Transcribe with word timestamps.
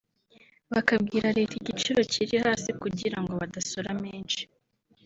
bakabwira 0.73 1.35
Leta 1.37 1.53
igiciro 1.57 1.99
kiri 2.11 2.35
hasi 2.45 2.69
kugira 2.81 3.17
ngo 3.21 3.31
badasora 3.41 3.89
menshi 4.03 4.41